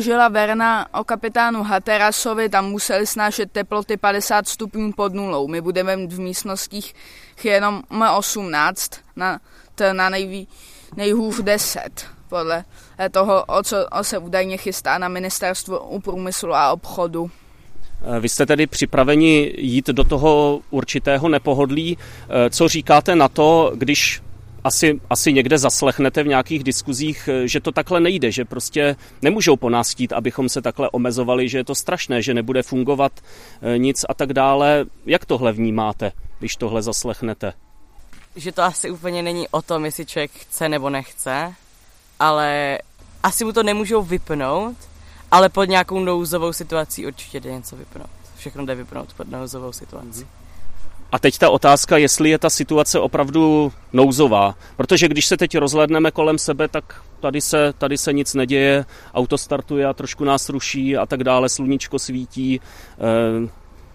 [0.00, 5.48] žila Verna o kapitánu Haterasovi, tam museli snášet teploty 50 stupňů pod nulou.
[5.48, 6.94] My budeme v místnostích
[7.44, 7.82] jenom
[8.16, 9.40] 18, na,
[9.74, 10.48] to na nejví,
[10.96, 12.64] nejhůř 10 podle
[13.10, 17.30] toho, o co se údajně chystá na ministerstvu průmyslu a obchodu.
[18.20, 21.98] Vy jste tedy připraveni jít do toho určitého nepohodlí.
[22.50, 24.22] Co říkáte na to, když
[24.64, 29.70] asi, asi někde zaslechnete v nějakých diskuzích, že to takhle nejde, že prostě nemůžou po
[29.70, 33.12] nás chtít, abychom se takhle omezovali, že je to strašné, že nebude fungovat
[33.76, 34.84] nic a tak dále.
[35.06, 37.52] Jak tohle vnímáte, když tohle zaslechnete?
[38.36, 41.54] Že to asi úplně není o tom, jestli člověk chce nebo nechce,
[42.20, 42.78] ale
[43.22, 44.76] asi mu to nemůžou vypnout,
[45.30, 48.10] ale pod nějakou nouzovou situací určitě jde něco vypnout.
[48.36, 50.26] Všechno jde vypnout pod nouzovou situací.
[51.12, 54.54] A teď ta otázka, jestli je ta situace opravdu nouzová.
[54.76, 59.38] Protože když se teď rozhledneme kolem sebe, tak tady se, tady se nic neděje, auto
[59.38, 63.48] startuje a trošku nás ruší a tak dále, sluníčko svítí, eh,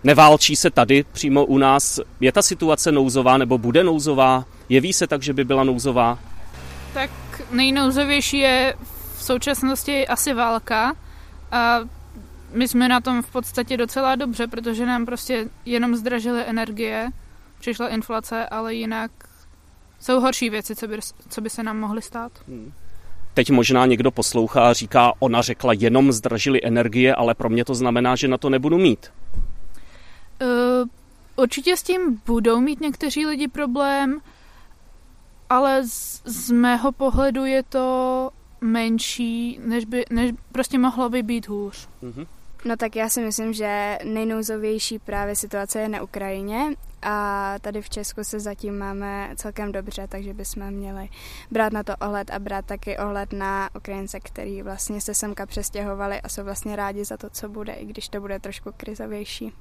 [0.04, 2.00] neválčí se tady přímo u nás.
[2.20, 4.46] Je ta situace nouzová nebo bude nouzová?
[4.70, 6.20] Jeví se tak, že by byla nouzová?
[6.94, 8.74] Tak nejnouzovější je
[9.16, 10.96] v současnosti asi válka
[11.52, 11.80] a
[12.54, 17.10] my jsme na tom v podstatě docela dobře, protože nám prostě jenom zdražily energie,
[17.60, 19.12] přišla inflace, ale jinak
[20.00, 22.32] jsou horší věci, co by, co by se nám mohly stát.
[22.48, 22.74] Hmm.
[23.34, 27.76] Teď možná někdo poslouchá a říká, ona řekla jenom zdražily energie, ale pro mě to
[27.76, 29.12] znamená, že na to nebudu mít.
[30.42, 30.88] Uh,
[31.36, 34.22] určitě s tím budou mít někteří lidi problém,
[35.50, 38.30] ale z, z mého pohledu je to
[38.62, 41.88] menší, než by, než prostě mohlo by být hůř.
[42.04, 42.28] Mm-hmm.
[42.66, 47.90] No tak já si myslím, že nejnouzovější právě situace je na Ukrajině a tady v
[47.90, 51.10] Česku se zatím máme celkem dobře, takže bychom měli
[51.52, 56.22] brát na to ohled a brát taky ohled na Ukrajince, který vlastně se semka přestěhovali
[56.22, 59.54] a jsou vlastně rádi za to, co bude, i když to bude trošku krizovější.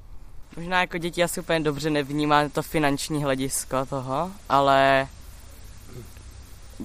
[0.56, 5.08] Možná jako děti asi úplně dobře nevnímá to finanční hledisko toho, ale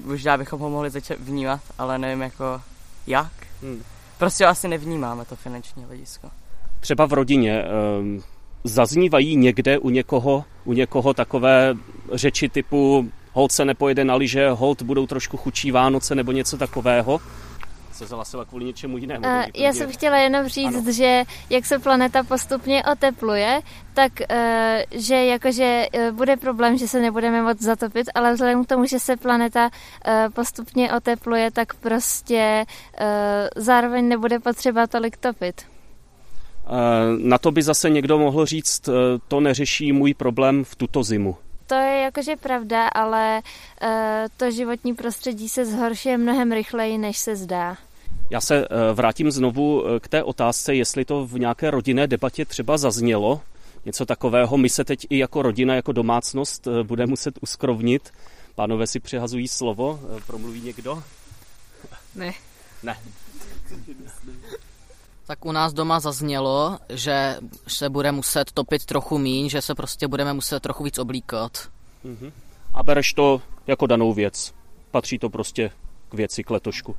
[0.06, 2.62] možná bychom ho mohli začít vnímat, ale nevím jako
[3.08, 3.32] jak.
[3.62, 3.84] Hmm.
[4.18, 6.30] Prostě asi nevnímáme to finanční hledisko.
[6.80, 7.64] Třeba v rodině
[8.00, 8.24] um,
[8.64, 11.76] zaznívají někde u někoho, u někoho takové
[12.14, 17.20] řeči typu hold se nepojede na liže, hold budou trošku chučí Vánoce nebo něco takového
[18.00, 19.26] se zhlasila kvůli něčemu jinému.
[19.26, 20.92] Uh, já jsem chtěla jenom říct, ano.
[20.92, 23.62] že jak se planeta postupně otepluje,
[23.94, 24.36] tak uh,
[24.92, 29.00] že jakože uh, bude problém, že se nebudeme moc zatopit, ale vzhledem k tomu, že
[29.00, 33.06] se planeta uh, postupně otepluje, tak prostě uh,
[33.56, 35.62] zároveň nebude potřeba tolik topit.
[37.18, 38.90] Na to by zase někdo mohl říct,
[39.28, 41.38] to neřeší můj problém v tuto zimu.
[41.68, 43.42] To je jakože pravda, ale
[44.38, 47.78] to životní prostředí se zhoršuje mnohem rychleji, než se zdá.
[48.30, 52.46] Já se eh, vrátím znovu eh, k té otázce, jestli to v nějaké rodinné debatě
[52.46, 53.42] třeba zaznělo,
[53.86, 54.58] něco takového.
[54.58, 58.14] My se teď i jako rodina, jako domácnost eh, bude muset uskrovnit.
[58.56, 60.00] Pánové si přihazují slovo.
[60.28, 61.04] Promluví někdo?
[62.16, 62.34] Ne.
[62.84, 62.98] Ne.
[65.28, 67.38] Tak u nás doma zaznělo, že
[67.68, 71.70] se bude muset topit trochu míň, že se prostě budeme muset trochu víc oblíkat.
[72.06, 72.32] Uh-huh.
[72.74, 74.54] A bereš to jako danou věc.
[74.92, 75.72] Patří to prostě
[76.10, 76.96] k věci, k letošku.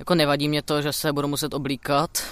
[0.00, 2.22] Jako nevadí mě to, že se budu muset oblíkat.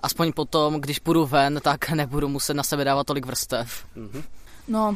[0.00, 3.84] Aspoň potom, když půjdu ven, tak nebudu muset na sebe dávat tolik vrstev.
[3.96, 4.22] Mm-hmm.
[4.68, 4.94] No,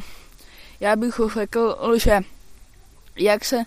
[0.79, 2.21] já bych řekl, že
[3.15, 3.63] jak se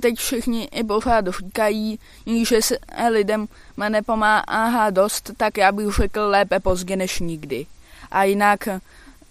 [0.00, 1.98] teď všichni i pořád říkají,
[2.42, 2.78] že se
[3.10, 3.48] lidem
[3.88, 7.66] nepomáhá dost, tak já bych řekl lépe pozdě než nikdy.
[8.10, 8.68] A jinak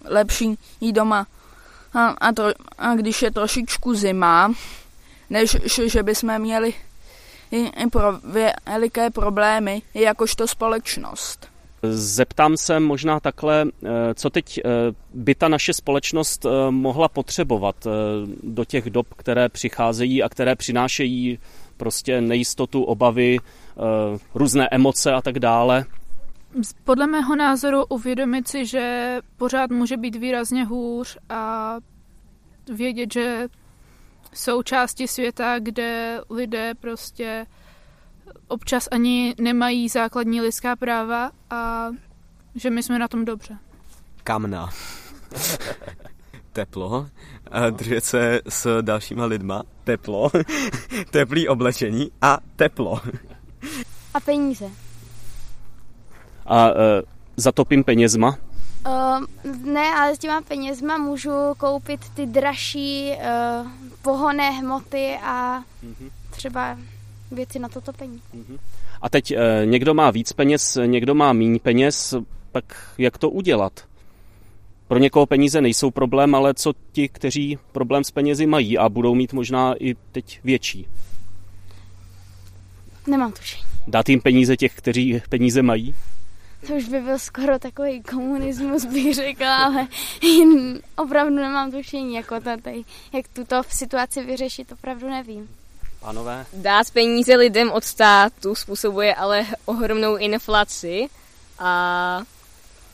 [0.04, 1.28] lepší jít doma
[1.94, 2.44] a, a, to,
[2.78, 4.54] a když je trošičku zima,
[5.30, 6.74] než že bychom měli
[8.66, 11.56] veliké problémy jakožto společnost.
[11.92, 14.70] Zeptám se možná takhle, eh, co teď eh,
[15.14, 17.88] by ta naše společnost eh, mohla potřebovat
[18.44, 21.40] do těch dob, které přicházejí a které přinášejí
[21.78, 23.38] prostě nejistotu, obavy,
[24.36, 25.86] různé emoce a tak dále.
[26.84, 31.76] Podle mého názoru uvědomit si, že pořád může být výrazně hůř a
[32.74, 33.48] vědět, že
[34.36, 37.46] jsou části světa, kde lidé prostě
[38.48, 41.90] občas ani nemají základní lidská práva a
[42.56, 43.58] že my jsme na tom dobře.
[44.24, 44.70] Kamna.
[46.54, 47.10] Teplo.
[47.52, 49.64] A držet se s dalšíma lidma.
[49.84, 50.32] Teplo.
[51.12, 53.02] Teplý oblečení a teplo.
[54.14, 54.66] A peníze.
[56.46, 56.76] A uh,
[57.38, 58.38] zatopím penězma?
[58.86, 59.26] Uh,
[59.66, 63.68] ne, ale s těma penězma můžu koupit ty dražší uh,
[64.02, 66.10] pohonné hmoty a mm-hmm.
[66.30, 66.78] třeba
[67.32, 68.22] věci na to topení.
[68.36, 68.58] Mm-hmm.
[69.02, 72.16] A teď uh, někdo má víc peněz, někdo má méně peněz,
[72.52, 73.74] tak jak to udělat?
[74.88, 79.16] Pro někoho peníze nejsou problém, ale co ti, kteří problém s penězi mají a budou
[79.16, 80.88] mít možná i teď větší?
[83.08, 83.64] Nemám tušení.
[83.88, 85.96] Dát jim peníze těch, kteří peníze mají?
[86.68, 89.88] To už by byl skoro takový komunismus, bych řekla, ale
[90.96, 95.50] opravdu nemám tušení, jako tady, jak tuto situaci vyřešit, opravdu nevím.
[96.00, 96.46] Pánové?
[96.54, 101.08] Dát peníze lidem od státu způsobuje ale ohromnou inflaci
[101.60, 102.22] a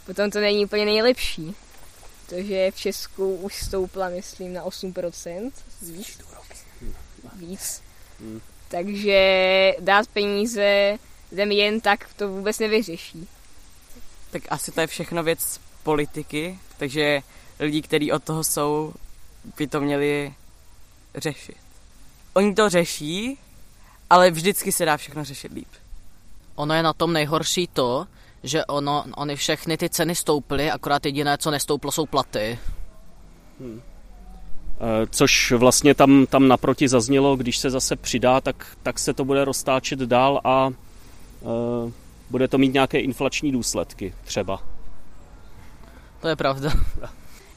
[0.06, 1.56] potom to není úplně nejlepší.
[2.26, 5.52] Protože v Česku už stoupla, myslím, na 8%.
[5.82, 6.20] Víc.
[7.36, 7.82] Víc.
[8.20, 8.42] Hmm.
[8.68, 10.98] Takže dát peníze
[11.32, 13.28] lidem jen tak to vůbec nevyřeší.
[14.32, 17.22] Tak asi to je všechno věc politiky, takže
[17.60, 18.94] lidi, kteří od toho jsou,
[19.58, 20.34] by to měli
[21.16, 21.58] řešit.
[22.34, 23.38] Oni to řeší,
[24.10, 25.68] ale vždycky se dá všechno řešit líp.
[26.56, 28.08] Ono je na tom nejhorší to,
[28.44, 32.60] že ono, oni všechny ty ceny stouply, akorát jediné, co nestouplo, jsou platy.
[33.60, 33.82] Hmm.
[35.10, 39.46] Což vlastně tam, tam naproti zaznělo, když se zase přidá, tak, tak se to bude
[39.46, 40.68] roztáčet dál a
[41.42, 41.92] uh,
[42.32, 44.64] bude to mít nějaké inflační důsledky třeba.
[46.22, 46.72] To je pravda.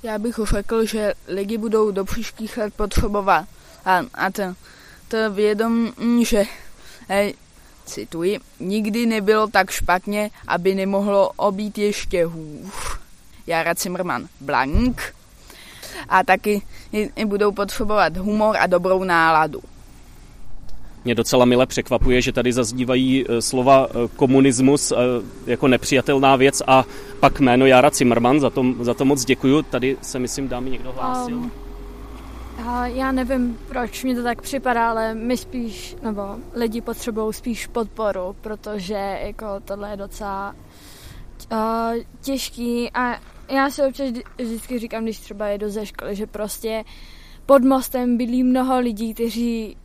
[0.03, 3.45] Já bych řekl, že lidi budou do příštích let potřebovat
[3.85, 4.43] a, a to,
[5.09, 6.45] to vědomí, že
[7.09, 7.35] hej,
[7.87, 12.99] cituji, nikdy nebylo tak špatně, aby nemohlo obít ještě hůř.
[13.47, 15.15] Jara Zimmerman Blank.
[16.09, 16.63] A taky
[17.25, 19.63] budou potřebovat humor a dobrou náladu.
[21.05, 24.97] Mě docela mile překvapuje, že tady zaznívají e, slova e, komunismus e,
[25.47, 26.85] jako nepřijatelná věc a
[27.21, 29.62] pak jméno Jara Zimmerman, za to, za to moc děkuju.
[29.62, 31.37] Tady se myslím dámy někdo hlásil.
[31.37, 31.51] Um,
[32.85, 36.23] já nevím, proč mi to tak připadá, ale my spíš, nebo
[36.55, 40.55] lidi potřebují spíš podporu, protože jako tohle je docela
[41.53, 41.59] uh,
[42.21, 46.85] těžký a já si občas vždycky říkám, když třeba jedu ze školy, že prostě
[47.47, 49.77] pod mostem bydlí mnoho lidí, kteří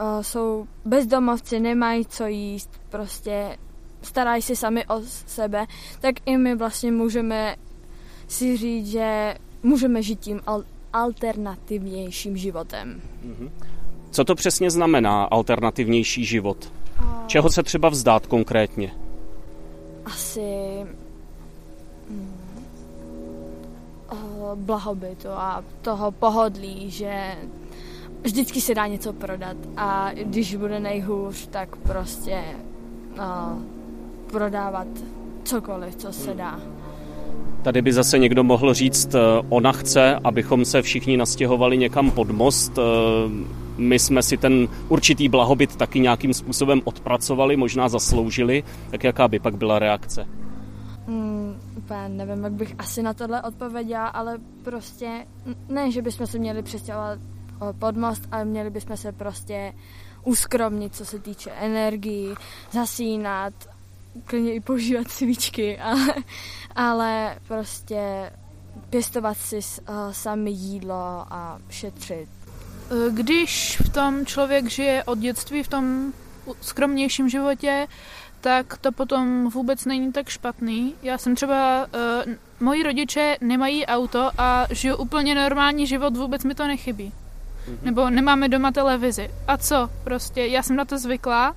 [0.00, 3.58] uh, jsou bezdomovci, nemají co jíst, prostě
[4.02, 5.66] starají se sami o sebe,
[6.00, 7.56] tak i my vlastně můžeme
[8.28, 10.40] si říct, že můžeme žít tím
[10.92, 13.00] alternativnějším životem.
[13.22, 13.50] Mhm.
[14.10, 16.72] Co to přesně znamená alternativnější život?
[17.26, 18.92] Čeho se třeba vzdát konkrétně?
[20.04, 20.50] Asi
[22.10, 22.38] hmm,
[24.54, 27.36] blahobytu a toho pohodlí, že
[28.22, 32.42] vždycky se dá něco prodat a když bude nejhůř, tak prostě
[33.18, 33.62] uh,
[34.26, 34.86] prodávat
[35.44, 36.60] cokoliv, co se dá.
[37.62, 42.30] Tady by zase někdo mohl říct, eh, ona chce, abychom se všichni nastěhovali někam pod
[42.30, 42.78] most.
[42.78, 42.82] Eh,
[43.76, 48.64] my jsme si ten určitý blahobyt taky nějakým způsobem odpracovali, možná zasloužili.
[48.90, 50.26] Tak jaká by pak byla reakce?
[51.06, 55.26] Hmm, úplně nevím, jak bych asi na tohle odpověděla, ale prostě
[55.68, 57.18] ne, že bychom se měli přestěhovat
[57.78, 59.72] pod most, ale měli bychom se prostě
[60.24, 62.34] uskromnit, co se týče energii,
[62.72, 63.54] zasínat,
[64.24, 66.14] klidně i používat svíčky, ale,
[66.76, 68.30] ale prostě
[68.90, 72.28] pěstovat si uh, sami jídlo a šetřit.
[73.10, 76.12] Když v tom člověk žije od dětství v tom
[76.60, 77.86] skromnějším životě,
[78.40, 80.94] tak to potom vůbec není tak špatný.
[81.02, 86.54] Já jsem třeba, uh, moji rodiče nemají auto a žiju úplně normální život, vůbec mi
[86.54, 87.12] to nechybí.
[87.68, 87.84] Mm-hmm.
[87.84, 89.30] Nebo nemáme doma televizi.
[89.48, 89.90] A co?
[90.04, 91.54] Prostě já jsem na to zvyklá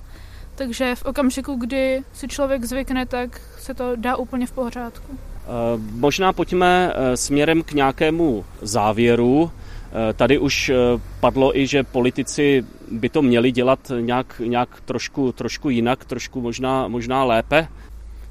[0.56, 5.18] takže v okamžiku, kdy si člověk zvykne, tak se to dá úplně v pořádku.
[5.18, 5.48] Eh,
[5.92, 9.52] možná pojďme eh, směrem k nějakému závěru.
[9.52, 10.72] Eh, tady už
[11.20, 16.88] padlo i, že politici by to měli dělat nějak, nějak trošku, trošku jinak, trošku možná,
[16.88, 17.68] možná lépe.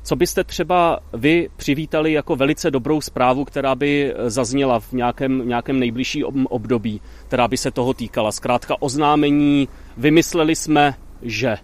[0.02, 5.78] Co byste třeba vy přivítali jako velice dobrou zprávu, která by zazněla v nějakém, nějakém
[5.78, 8.32] nejbližším období, která by se toho týkala?
[8.32, 11.56] Zkrátka oznámení, vymysleli jsme, že.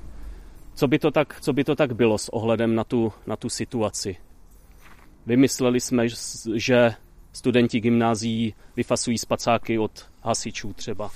[0.74, 3.48] Co by to tak, co by to tak bylo s ohledem na tu, na tu
[3.48, 4.16] situaci?
[5.26, 6.06] Vymysleli jsme,
[6.54, 6.94] že
[7.32, 11.04] studenti gymnázií vyfasují spacáky od hasičů třeba.
[11.04, 11.12] Uh,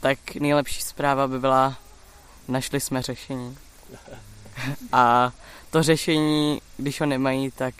[0.00, 1.78] tak nejlepší zpráva by byla,
[2.48, 3.56] našli jsme řešení.
[4.92, 5.32] A
[5.70, 7.74] to řešení, když ho nemají, tak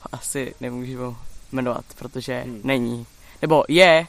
[0.00, 1.16] ho asi nemůžu
[1.52, 2.60] jmenovat, protože hmm.
[2.64, 3.06] není.
[3.42, 4.06] Nebo je,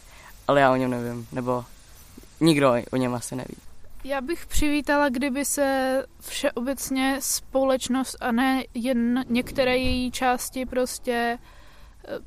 [0.47, 1.27] ale já o něm nevím.
[1.31, 1.65] Nebo
[2.39, 3.55] nikdo o něm asi neví.
[4.03, 11.37] Já bych přivítala, kdyby se všeobecně společnost a ne jen některé její části prostě
[12.07, 12.19] eh,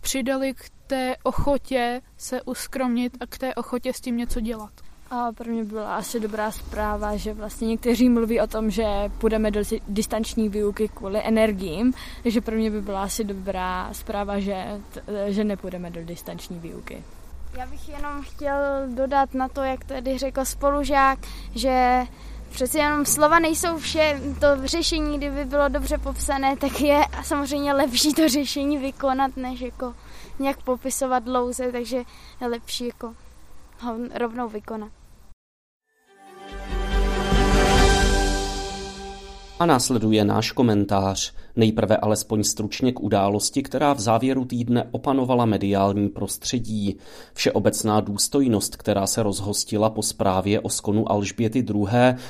[0.00, 4.83] přidali k té ochotě se uskromnit a k té ochotě s tím něco dělat.
[5.14, 8.84] A pro mě byla asi dobrá zpráva, že vlastně někteří mluví o tom, že
[9.18, 14.80] půjdeme do distanční výuky kvůli energiím, takže pro mě by byla asi dobrá zpráva, že,
[15.26, 17.04] že nepůjdeme do distanční výuky.
[17.58, 18.58] Já bych jenom chtěl
[18.94, 21.18] dodat na to, jak tady řekl spolužák,
[21.54, 22.02] že
[22.50, 28.14] přeci jenom slova nejsou vše, to řešení, kdyby bylo dobře popsané, tak je samozřejmě lepší
[28.14, 29.94] to řešení vykonat, než jako
[30.38, 31.96] nějak popisovat dlouze, takže
[32.40, 33.14] je lepší jako
[34.14, 34.90] rovnou vykonat.
[39.58, 41.32] A následuje náš komentář.
[41.56, 46.96] Nejprve alespoň stručně k události, která v závěru týdne opanovala mediální prostředí.
[47.34, 51.86] Všeobecná důstojnost, která se rozhostila po zprávě o skonu Alžběty II.,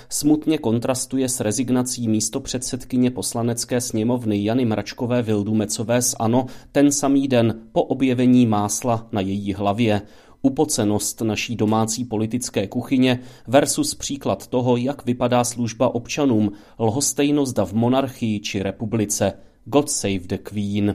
[0.09, 7.29] smutně kontrastuje s rezignací místo předsedkyně poslanecké sněmovny Jany Mračkové Vildumecové z ANO ten samý
[7.29, 10.03] den po objevení másla na její hlavě
[10.45, 18.41] upocenost naší domácí politické kuchyně versus příklad toho, jak vypadá služba občanům, lhostejnost v monarchii
[18.41, 19.33] či republice.
[19.65, 20.95] God save the Queen.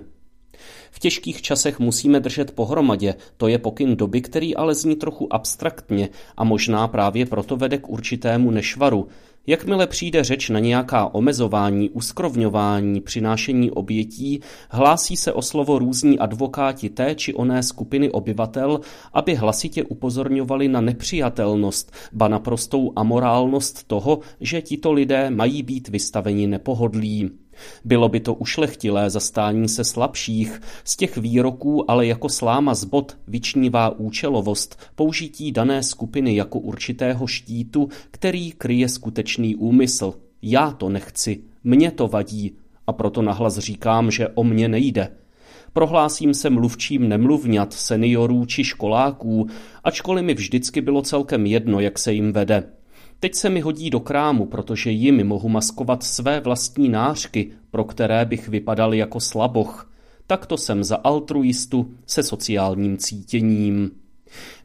[0.92, 6.10] V těžkých časech musíme držet pohromadě, to je pokyn doby, který ale zní trochu abstraktně
[6.38, 9.08] a možná právě proto vede k určitému nešvaru.
[9.50, 14.40] Jakmile přijde řeč na nějaká omezování, uskrovňování, přinášení obětí,
[14.70, 18.80] hlásí se o slovo různí advokáti té či oné skupiny obyvatel,
[19.14, 26.48] aby hlasitě upozorňovali na nepřijatelnost, ba naprostou amorálnost toho, že tito lidé mají být vystaveni
[26.48, 27.32] nepohodlí.
[27.86, 33.18] Bylo by to ušlechtilé zastání se slabších, z těch výroků ale jako sláma z bod
[33.28, 40.14] vyčnívá účelovost použití dané skupiny jako určitého štítu, který kryje skutečný úmysl.
[40.42, 42.56] Já to nechci, mně to vadí
[42.88, 45.10] a proto nahlas říkám, že o mě nejde.
[45.74, 49.48] Prohlásím se mluvčím nemluvňat, seniorů či školáků,
[49.84, 52.79] ačkoliv mi vždycky bylo celkem jedno, jak se jim vede.
[53.22, 58.26] Teď se mi hodí do krámu, protože jimi mohu maskovat své vlastní nářky, pro které
[58.26, 59.92] bych vypadal jako slaboch.
[60.28, 63.92] Takto jsem za altruistu se sociálním cítěním.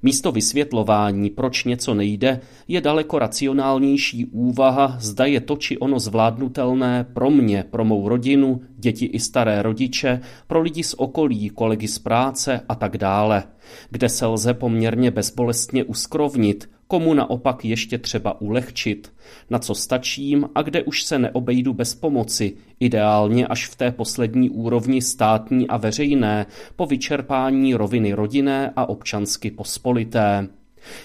[0.02, 7.06] Místo vysvětlování, proč něco nejde, je daleko racionálnější úvaha, zda je to či ono zvládnutelné
[7.12, 11.98] pro mě, pro mou rodinu, děti i staré rodiče, pro lidi z okolí, kolegy z
[11.98, 13.42] práce a tak dále,
[13.90, 19.12] kde se lze poměrně bezbolestně uskrovnit, komu naopak ještě třeba ulehčit,
[19.50, 24.50] na co stačím a kde už se neobejdu bez pomoci, ideálně až v té poslední
[24.50, 30.48] úrovni státní a veřejné, po vyčerpání roviny rodinné a občansky pospolité.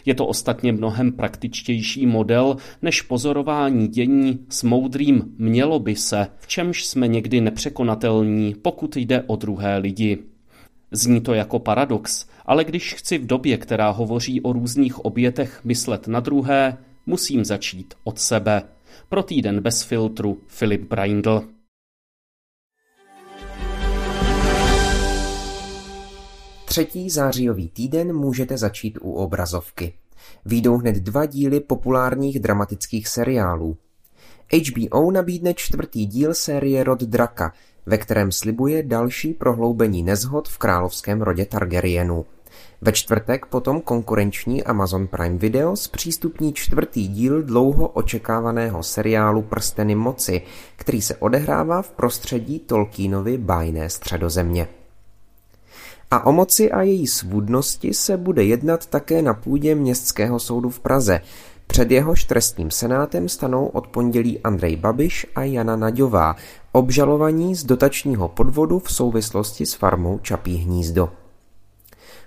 [0.06, 6.48] Je to ostatně mnohem praktičtější model než pozorování dění s moudrým mělo by se, v
[6.48, 10.18] čemž jsme někdy nepřekonatelní, pokud jde o druhé lidi.
[10.92, 16.08] Zní to jako paradox, ale když chci v době, která hovoří o různých obětech, myslet
[16.08, 18.64] na druhé, musím začít od sebe.
[19.10, 21.44] Pro týden bez filtru Filip Braindl.
[26.66, 29.94] Třetí zářijový týden můžete začít u obrazovky.
[30.46, 33.78] Výjdou hned dva díly populárních dramatických seriálů.
[34.54, 37.54] HBO nabídne čtvrtý díl série Rod Draka,
[37.90, 42.26] ve kterém slibuje další prohloubení nezhod v královském rodě Targaryenů.
[42.82, 50.42] Ve čtvrtek potom konkurenční Amazon Prime Video zpřístupní čtvrtý díl dlouho očekávaného seriálu Prsteny moci,
[50.76, 54.68] který se odehrává v prostředí Tolkienovy bájné středozemě.
[56.12, 60.80] A o moci a její svůdnosti se bude jednat také na půdě Městského soudu v
[60.80, 61.22] Praze.
[61.72, 66.36] Před jehož trestním senátem stanou od pondělí Andrej Babiš a Jana Naďová,
[66.72, 71.10] obžalovaní z dotačního podvodu v souvislosti s farmou Čapí hnízdo.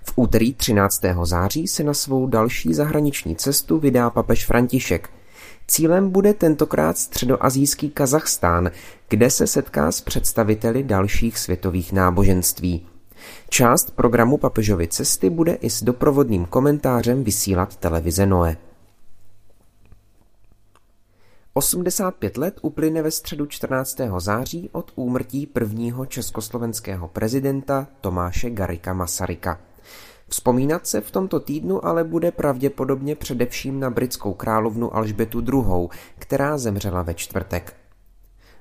[0.03, 1.01] V úterý 13.
[1.23, 5.09] září se na svou další zahraniční cestu vydá papež František.
[5.67, 8.71] Cílem bude tentokrát středoazijský Kazachstán,
[9.09, 12.87] kde se setká s představiteli dalších světových náboženství.
[13.49, 18.57] Část programu papežovy cesty bude i s doprovodným komentářem vysílat televize Noe.
[21.55, 23.97] 85 let uplyne ve středu 14.
[24.17, 29.59] září od úmrtí prvního československého prezidenta Tomáše Garika Masaryka.
[30.27, 35.87] Vzpomínat se v tomto týdnu ale bude pravděpodobně především na britskou královnu Alžbětu II.,
[36.19, 37.75] která zemřela ve čtvrtek.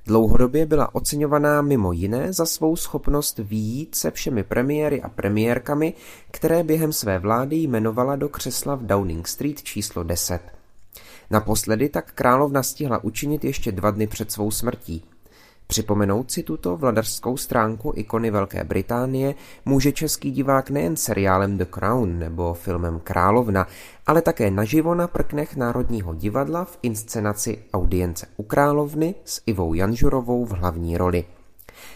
[0.06, 5.94] Dlouhodobě byla oceňovaná mimo jiné za svou schopnost výjít se všemi premiéry a premiérkami,
[6.30, 10.61] které během své vlády jmenovala do křesla v Downing Street číslo 10.
[11.32, 15.04] Naposledy tak královna stihla učinit ještě dva dny před svou smrtí.
[15.66, 22.18] Připomenout si tuto vladařskou stránku ikony Velké Británie může český divák nejen seriálem The Crown
[22.18, 23.66] nebo filmem Královna,
[24.06, 30.44] ale také naživo na prknech Národního divadla v inscenaci Audience u královny s Ivou Janžurovou
[30.44, 31.24] v hlavní roli.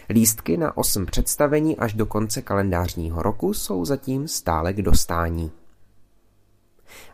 [0.09, 5.51] Lístky na osm představení až do konce kalendářního roku jsou zatím stále k dostání.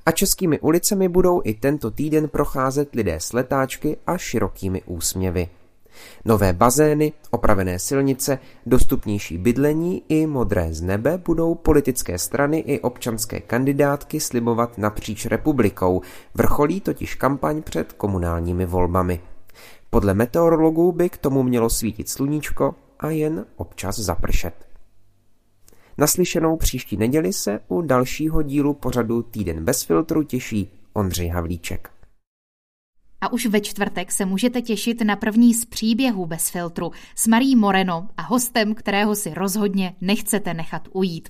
[0.05, 5.47] A českými ulicemi budou i tento týden procházet lidé s letáčky a širokými úsměvy.
[6.25, 13.39] Nové bazény, opravené silnice, dostupnější bydlení i modré z nebe budou politické strany i občanské
[13.39, 16.01] kandidátky slibovat napříč republikou.
[16.33, 19.19] Vrcholí totiž kampaň před komunálními volbami.
[19.89, 24.53] Podle meteorologů by k tomu mělo svítit sluníčko a jen občas zapršet.
[25.97, 31.89] Naslyšenou příští neděli se u dalšího dílu pořadu Týden bez filtru těší Ondřej Havlíček.
[33.21, 37.55] A už ve čtvrtek se můžete těšit na první z příběhů bez filtru s Marí
[37.55, 41.29] Moreno a hostem, kterého si rozhodně nechcete nechat ujít.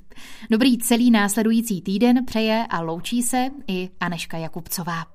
[0.51, 5.05] Dobrý celý následující týden přeje a loučí se i Aneška Jakubcová.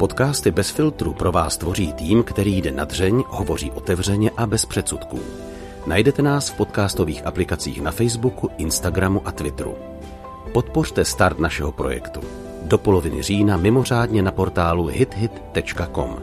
[0.00, 4.66] Podcasty bez filtru pro vás tvoří tým, který jde na dřeň, hovoří otevřeně a bez
[4.66, 5.20] předsudků.
[5.86, 9.74] Najdete nás v podcastových aplikacích na Facebooku, Instagramu a Twitteru.
[10.52, 12.20] Podpořte start našeho projektu.
[12.62, 16.16] Do poloviny října mimořádně na portálu hithit.com.